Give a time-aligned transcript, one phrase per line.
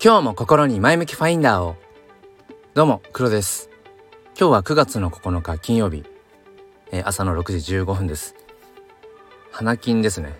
[0.00, 1.74] 今日も心に前向きファインダーを。
[2.72, 3.68] どうも黒です。
[4.38, 6.04] 今日は9月の9日金曜日、
[6.92, 8.36] えー、朝の6時15分です。
[9.50, 10.38] 花金ですね。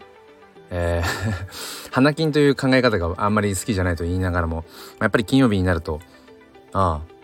[0.71, 4.64] えー 花金という考え方があんまり好きじゃないと言いながらも
[5.00, 5.98] やっぱり金曜日になると
[6.72, 7.14] ああ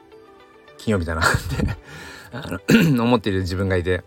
[0.76, 1.24] 金曜日だな っ
[2.66, 4.02] て 思っている自分がいて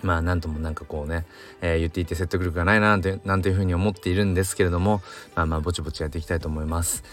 [0.00, 1.26] まあなんともなんかこうね、
[1.60, 5.02] えー、言っていて説得力がないななんてなんていうふうに思っているんですけれども
[5.34, 7.04] まあまあぼちぼちやっていきたいと思います。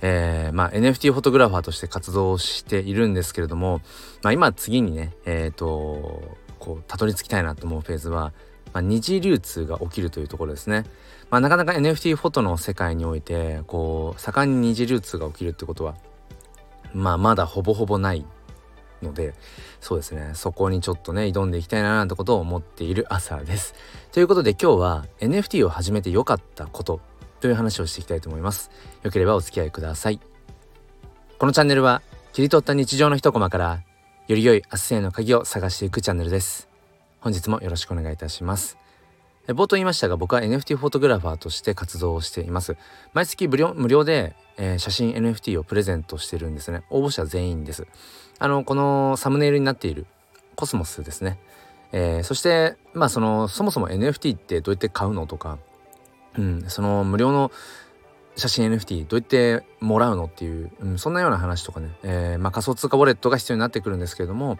[0.00, 3.80] えー、まあ NFT フォトグラファーとして活動しているんですけれども、
[4.22, 8.32] まあ、今次にねえっ、ー、とこうたどり着きたいなと思うフェーズは、
[8.72, 10.84] まあ、二次流通が起きるというところですね。
[11.30, 15.96] まあ、なかなか NFT フォトの世界においてこう盛んに二次流通が起きるってことは
[16.94, 18.24] まあまだほぼほぼない
[19.02, 19.34] ので
[19.80, 23.74] そうですねそこにちょっとね挑んでいきたいななんてことを思っている朝です。
[24.12, 27.00] ということで今日は NFT を始めてよかったこと
[27.40, 28.70] という話をしていきたいと思います。
[29.02, 30.20] よければお付き合いください。
[31.38, 33.82] このチャンネルは切り取った日常の一コマから
[34.26, 36.68] より良い明日への鍵を探していくチャンネルです。
[37.20, 38.76] 本日もよろしくお願いいたします。
[39.48, 42.76] 冒頭言いましたが僕は NFT フォトグラファーとして活動をしています。
[43.14, 46.82] 毎月無料無料で、えー、写真 NFT をプレゼントしてるんですね。
[46.90, 47.86] 応募者全員です。
[48.38, 50.06] あのこのサムネイルになっている
[50.54, 51.38] コスモスですね。
[51.92, 55.58] えー、そしてまあそのそもそも NFT ってどうやって買うのとか、
[56.38, 57.50] うん、その無料の
[58.36, 64.58] 写真 NFT どうやってもらうのっていう、うん、そんなような話とかね、えーまあ、仮想通貨ウォレットが必要になってくるんですけれども、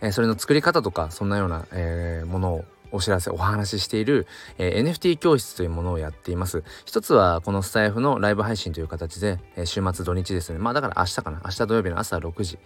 [0.00, 4.26] えー、それの作り方とかそんなような、えー、ものをお知らせお話ししている、
[4.58, 6.62] えー、NFT 教室というものをやっています。
[6.84, 10.58] 一つはこのスタイフのライブ配信という形で、えー、週末土日ですね。
[10.58, 11.40] まあだから明日かな。
[11.44, 12.58] 明日土曜日の朝6時、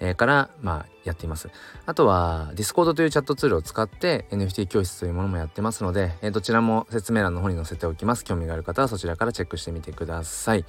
[0.00, 1.48] えー、からまあやっています。
[1.86, 8.24] あとは Discord というチャットツールを使って NFT 教室というものもやってますので、えー、どちらも説明欄の方に載せておきます。
[8.24, 10.64] 興味がある方はそちらからチェックしてみてください。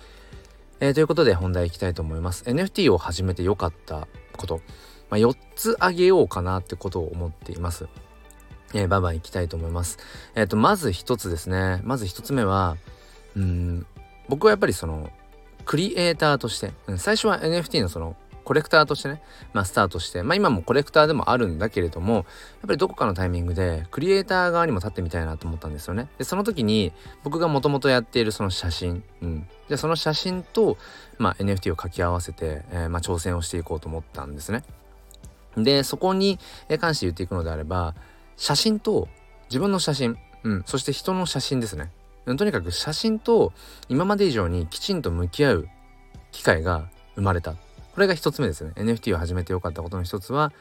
[0.81, 2.43] えー、ということで本題いきたいと思います。
[2.45, 4.61] NFT を始めてよかったこと、
[5.11, 7.87] まあ、4つあげようかなってことを思っています。
[8.73, 9.97] えー、バンバン行きたいと思います。
[10.35, 11.81] えっ、ー、と、まず一つですね。
[11.83, 12.77] まず一つ目は、
[13.35, 13.85] うん、
[14.29, 15.09] 僕はやっぱりその、
[15.65, 19.21] クリエイターとして、うん、最初は NFT のその、コレクターとしてね、
[19.53, 22.23] まあ、スタートして、まあ、今もコレクターでもあるんだけれども、やっ
[22.67, 26.09] ぱりどこかのタイミングで、クリエイター側にも立ってみたいなと思ったんですよね。
[26.17, 26.91] で、その時に、
[27.23, 29.47] 僕がもともとやっているその写真、うん。
[29.69, 30.77] で、その写真と、
[31.17, 34.63] まあ、NFT を掛け合わせて、えー、まあ、挑戦をしていこうと思ったんですね。
[35.55, 36.39] で、そこに
[36.79, 37.93] 関して言っていくのであれば、
[38.41, 39.07] 写真と
[39.51, 41.91] 自分の写真、うん、そして人の写真ですね。
[42.25, 43.53] とにかく写真と
[43.87, 45.67] 今まで以上にきちんと向き合う
[46.31, 47.51] 機会が生まれた。
[47.51, 47.57] こ
[47.99, 48.71] れが一つ目ですね。
[48.77, 50.51] NFT を始めてよかったことの一つは、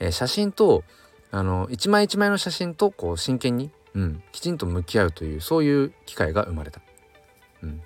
[0.00, 0.82] えー、写真と
[1.30, 6.80] あの一枚一枚の写真とこう真剣に、うん、きちんと向き合うというそういう機会が生まれた。
[7.62, 7.80] うん、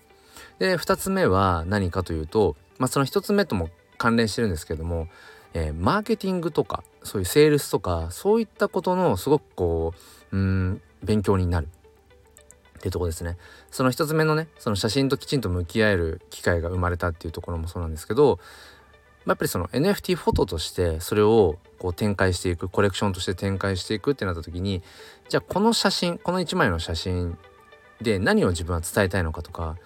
[0.58, 3.68] で2つ目は何かというと、まあ、その1つ目とも
[3.98, 5.06] 関連してるんですけども
[5.54, 9.94] えー、マーケティングとかそういうセールスとかそういったことのすごくこ
[10.32, 11.68] ううん勉強になる。
[12.78, 13.36] っていうとこですね。
[13.70, 18.38] その一つ目のねその写真ときちんと向き合える機会が生まれたっていうところもそうなんですけど、
[19.24, 24.82] まあ、やっぱりその NFT フォトとしてそれをこう展開していくコレクションとして展開していくってなった時に
[25.28, 27.36] じゃあこの写真この1枚の写真
[28.00, 29.76] で何を自分は伝えたいのかとか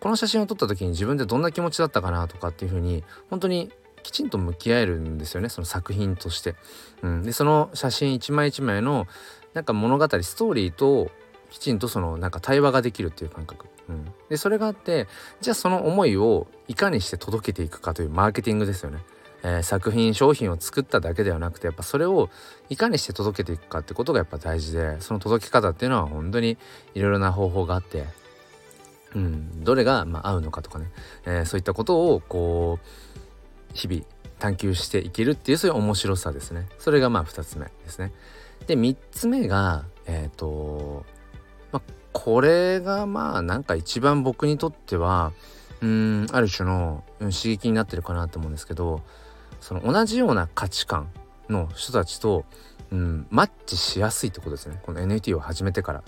[0.00, 3.70] この写真を撮った時に自分でどんな気持ちだったかなとかっていうふうに本当に
[4.02, 6.54] きちんと向き合えるんですよねその作品として。
[7.02, 9.06] うん、でその写真一枚一枚の
[9.54, 11.10] なんか物語ストーリーと
[11.50, 13.66] きちんとそのなんか対話ができるっていう感覚。
[13.88, 15.08] うん、でそれがあって
[15.40, 19.00] じゃあその思いをいかにして届けていくかというマーケティングですよね。
[19.42, 22.28] えー、作品商品を作っただけではなくてやっぱそれを
[22.68, 26.58] いかにして届けていくかってことがやっぱ大事でその届け方っていうのは本当に
[26.94, 28.04] いろいろな方法があって、
[29.14, 30.90] うん、どれがまあ合うのかとかね、
[31.24, 33.19] えー、そういったことをこう
[33.74, 34.02] 日々
[34.38, 36.66] 探求していけるっていうそういう面白さですね。
[36.78, 38.12] それがまあ2つ目ですね。
[38.66, 41.04] で3つ目がえっ、ー、と
[41.72, 45.32] まあこれがまあなんか一番僕にとっては
[45.80, 49.02] うんある種の刺激になってるかなと思うんですけど
[49.60, 51.10] その同じような価値観
[51.48, 52.44] の人たちと、
[52.90, 54.80] うん、マッチしやすいってことですね。
[54.82, 56.02] この NFT を始めてから、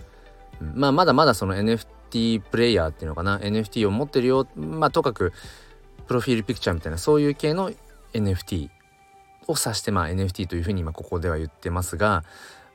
[0.60, 3.38] うん、まあまだまだその NFT プレイヤーっていうのかな。
[3.38, 4.46] NFT を持ってるよ。
[4.56, 5.32] まあとかく
[6.06, 7.70] プロフィールピクチャーみたいなそういう系の
[8.12, 8.68] NFT
[9.48, 12.24] を指してまあ NFT というふうに今ここでは言ってますが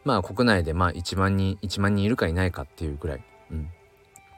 [0.04, 3.70] まあ国内でまあ1万人1万人いるかいないかっていうぐらい、うん、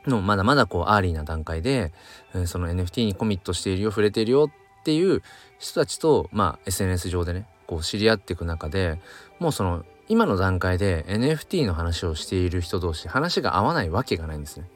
[0.08, 1.94] のまだまだこうアーリーな段階で、
[2.34, 5.22] えー、その NFT にコミットしているよ触れているよっていう
[5.58, 9.00] 人たちとまあ SNS 上でねこう知り合っていく中で
[9.40, 14.68] もうその今の段階で NFT の話をしている人同士話が合わないわけがないんですね。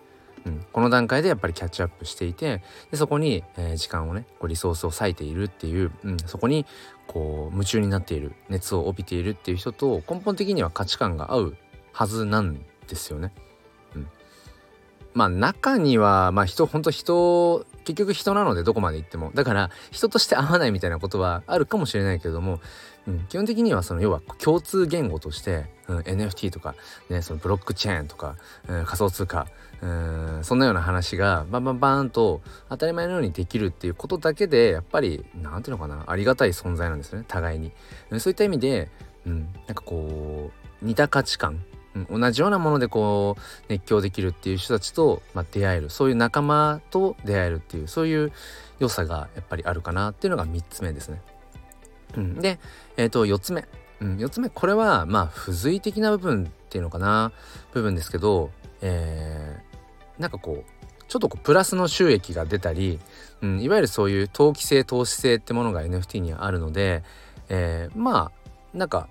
[0.45, 2.61] うん、この段階でやっぱりキャッチアップしていて
[2.91, 6.65] でそこに、えー、時間をねこうリソースを割いているっていう、うん、そこに
[7.07, 11.57] こう夢中になっている熱を帯びているっていう人と根本的には価値観が合う
[11.91, 13.31] はずなんですよね。
[15.13, 19.31] まあ中にはまあ人本当人結局人なのでどこまで行っても。
[19.33, 22.59] だから人として合わないみたいなことはあるかもしれないけれども、
[23.07, 26.75] うん、基本的にはその要は共通言語として、うん、NFT とか、
[27.09, 28.35] ね、そのブロックチェーンとか、
[28.67, 29.47] うん、仮想通貨
[29.81, 37.73] うんそんなような話がバンバンバーンと当たり前のようにできるっていうことだけでやっぱり何ていうのかなありがたい存在なんですね互いに。
[38.19, 38.89] そういった意味で、
[39.27, 40.51] うん、なんかこ
[40.81, 41.63] う似た価値観、
[42.09, 48.31] 同じようなものでこう熱狂できるっていう人たちと、まあ、出会えるそういう仲間と出会えるっていうそういう
[48.79, 51.21] 良さがやっぱりあるかなっていうのが3つ目ですね。
[52.15, 52.59] うん、で、
[52.97, 53.65] えー、と4つ目、
[54.01, 57.31] うん、4つ目これはまあ付随的な部分っていうのかな。
[57.73, 58.51] 部分ですけど、
[58.81, 62.99] えー、なんかこうちょっとこうプラスの収益が出たり、
[63.41, 67.03] うん、いわゆるそういう投機性投資性ってものが NFT にはあるので、
[67.49, 68.31] えー、ま
[68.73, 69.07] あなんか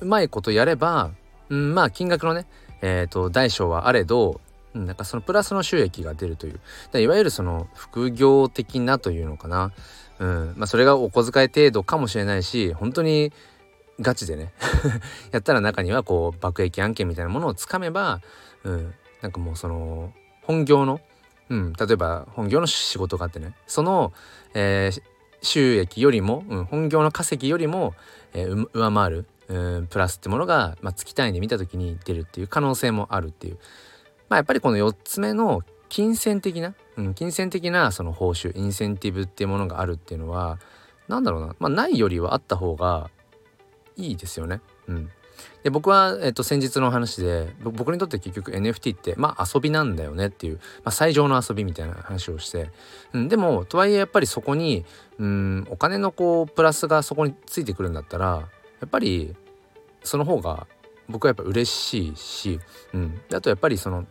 [0.00, 1.10] うまいことやれば
[1.48, 2.46] うん、まあ金額のね、
[2.82, 4.40] えーと、大小はあれど、
[4.74, 6.60] うん、なんかそのプラスの収益が出るという。
[6.98, 9.72] いわゆるその副業的なというのかな、
[10.24, 10.54] うん。
[10.56, 13.32] まあ、それがお小遣い程度かもしれないし本当に
[14.00, 14.52] ガチでね。
[15.30, 18.20] やったら中にはこう爆撃案件みたいなものをつかめば、
[18.64, 20.12] うん、なんかもうその
[20.42, 21.00] 本業の、
[21.48, 23.54] うん、例えば本業の仕事があってね。
[23.66, 24.12] その、
[24.54, 25.02] えー、
[25.42, 27.94] 収益よりも、うん、本業の稼ぎよりも、
[28.32, 29.86] えー、上回るうん。
[29.88, 33.58] プラスってものが、まあ、月単位で見た時に出るっていう可能性もあるっていう、
[34.30, 40.58] まあ、やっぱりこの4つ目の金銭的な、うん、金銭的なその報酬インセンティブっていうものがあるっていうのは
[41.08, 43.10] 何だろうな、まあ、ないよりはあった方が
[43.96, 44.60] いいですよね。
[44.88, 45.10] うん、
[45.62, 52.70] で僕は、えっと、先日の話で僕にとって結局 NFT ってまあ遊びなんだよねっていう、まあ、最上の遊びみたいな話をして、
[53.12, 54.84] うん、でもとはいえやっぱりそこに
[55.18, 58.48] うんお金のこうプラスがそこについてくるんだったら
[58.80, 59.34] やっぱり
[60.02, 60.66] その方が
[61.08, 62.60] 僕はやっぱ嬉しいし、
[62.92, 64.06] うん、あとやっぱりその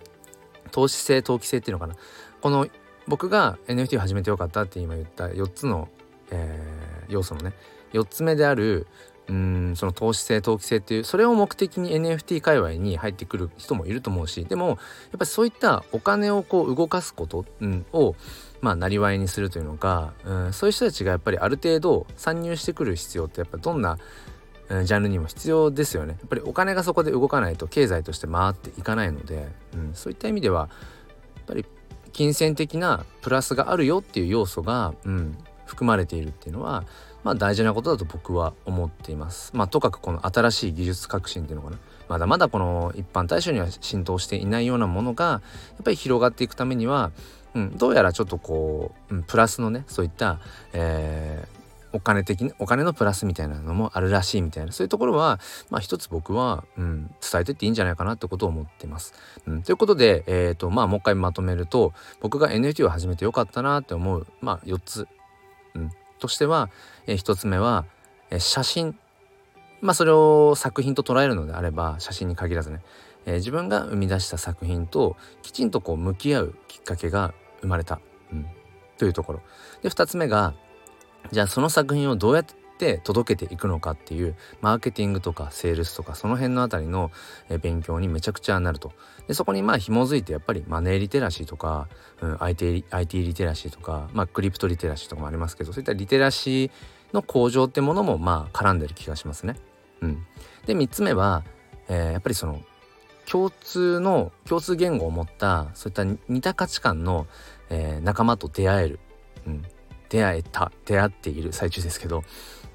[0.72, 1.96] 投資性投機性っていうのかな。
[2.42, 2.68] この
[3.08, 5.90] 僕が NFT を始めてよかったって今言った4つの、
[6.32, 7.54] えー、要素のね。
[7.94, 8.88] 4つ目である
[9.30, 14.78] うんその投資性投機性っていうそれを目的に NFT 界隈に入ってくる人もいると思うしでもやっ
[15.12, 18.16] ぱりそういったお金をこう動かすこと、うん、を
[18.62, 23.98] まあなりわいにするというのか、うん、そういう人たちがやっぱりある程度参入してくる必要ってやっぱどんな
[24.70, 30.70] ジャンルにも必要ですよねやっぱりお金がそこで動かないと経済として回っていかないので、うん、そういった意味では
[31.36, 31.66] やっぱり
[32.14, 36.86] 金銭的なプラスがあるよっていう要素が、うん、含まれているっていうのは
[37.24, 39.52] まあ大事なことだと僕は思っています。
[39.56, 41.78] まあとかくこの新しい技術革新っていうのかな
[42.10, 45.42] まだまだこの一般大衆には浸透していないようなものがや
[45.82, 47.12] っぱり広がっていくためには、
[47.56, 50.40] うん、どうやらちょっとこう、うん、プラスのねそういった、
[50.74, 51.63] えー、
[51.94, 54.72] お金的お金のプラスみたいなのもあるらしいみたいな。
[54.72, 59.14] そういうところはまあ一つ僕は、うん、伝えてっていいんじゃないかなってことを思ってます。
[59.46, 65.08] うん、ということで、えーとまあ、もう一回まとめると僕が NFT を始めてよかったなって思う、まあ、4つ、
[65.76, 66.70] うん、としては、
[67.06, 67.86] えー、1つ目は、
[68.32, 68.98] えー、写真。
[69.82, 72.82] まあそれを作品と捉えるのであれば写真に限らずね、
[73.26, 78.00] えー、自分が生み出した作品ときちんとこう向き合うきっかけが生まれた、
[78.32, 78.48] うん、
[78.98, 79.42] というところ。
[79.82, 80.54] で2つ目が
[81.32, 82.46] じゃあその作品をどうやっ
[82.78, 87.12] て届けていくのかっていうマーケティングとかセールスとかその辺のあたりの
[87.62, 88.92] 勉強にめちゃくちゃなると。
[89.28, 91.88] でそこにまあ紐づいてやっぱりマネーリテラシーとか、
[92.22, 96.72] うん、IT, IT リテラシーとか、まあ、クリプトリテラシーとかもありますけどそういったリテラシー
[97.14, 99.56] の向上ってものもまあ絡んでる気がしますね。
[100.02, 100.26] うん、
[100.66, 101.44] で3つ目は、
[101.88, 102.62] えー、やっぱりその
[103.26, 107.28] 共通の共通言語を持ったそういった似た価値観の、
[107.70, 109.00] えー、仲間と出会える、
[109.48, 109.64] うん、
[110.14, 112.24] 出会えた出会っている最中ですけど、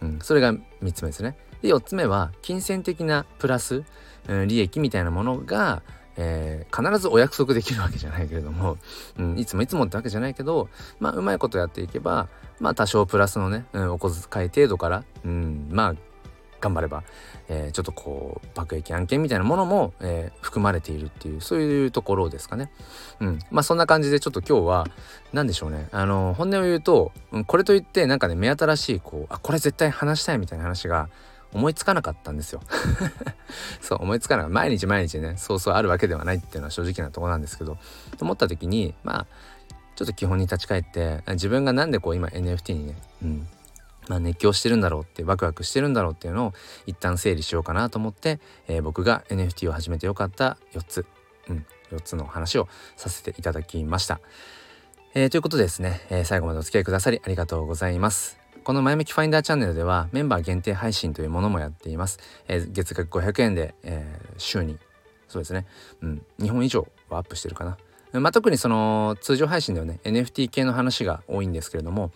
[0.03, 1.37] うん、それが3つ目ですね。
[1.63, 3.85] で4つ目は金銭的なプラス、
[4.27, 5.83] うん、利益みたいなものが、
[6.17, 8.77] えー、必ずお約束できるわけじゃないけれども、
[9.19, 10.69] うん、いつもいつもってわけじゃないけど
[10.99, 12.29] まあうまいことやっていけば
[12.59, 15.95] まあ多少プラスのね、うん、お小遣い程度から、うん、まあ
[16.61, 17.05] 頑張れば、
[17.49, 22.71] えー、ちょっとこう爆撃案件みたいなものも、えー、含まれているっていうそういうところですかね。
[23.21, 24.87] うん、まあそんな感じでちょっと今日は
[25.33, 31.09] 何でしょうねあの本音を言うと、うん、これといってなんかね目新しいこうあこれ絶対話したいみたいな話が
[31.53, 32.61] 思いつかなかったんですよ。
[33.81, 37.79] そう思いつかない毎日毎日ねそうそうあるわけではないっていうのは正直なとこなんですけど
[38.19, 39.27] と思った時にまあ
[39.97, 43.49] ちょっと基本に立ち返って自分が何でこう今 NFT にね、うん、
[44.09, 46.53] まあ、熱狂してるんだろうってワクワクしてるんだろうっていうのを
[46.87, 51.07] 一旦整理しようかなと思って、えー、僕が NFT を始めてよかった4つ、
[51.49, 54.21] うん、4つの話をさせていただきました。
[55.15, 58.39] えー、ということでですね、えー、最後までお付き合いくださりありがとうございます。
[58.65, 62.19] この前向きファインダーチャンネルではメンバー限定配信というものもやっています。
[62.49, 64.79] えー、月額500円で、えー、週に
[65.29, 65.67] そうですね、
[66.03, 67.79] うん、2本以上はアップしてるかな。
[68.13, 72.11] まあ、特にその通常配信ではね NFT 系の話が多いんですけれども、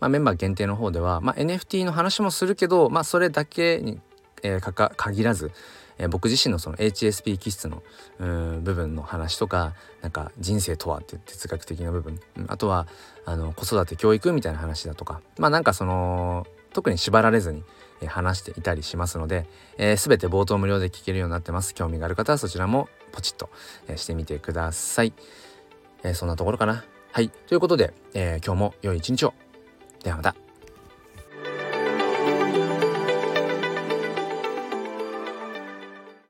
[0.00, 4.00] まあ、メンバー限定の方では、まあ、NFT の話もするけど、まあ、それだけに、
[4.42, 5.52] えー、かか限らず、
[5.98, 7.82] えー、僕自身のその HSP 気質の
[8.18, 12.88] 部分の話とかなんか人生とはって哲学的な部分、うん、あとは
[13.26, 17.62] あの子育て教育みたいな話だとかまあなんかその特に縛られずに
[18.06, 21.74] 話していたりしますので、えー、全て冒頭無料で聞けるようになってます。
[21.74, 23.50] 興味がある方はそちらもポチッと、
[23.96, 25.12] してみてください、
[26.04, 26.84] えー、そんなところかな。
[27.12, 27.28] はい。
[27.28, 29.34] ということで、えー、今日も良い一日を。
[30.02, 30.34] ではまた